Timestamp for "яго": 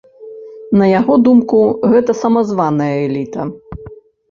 0.99-1.17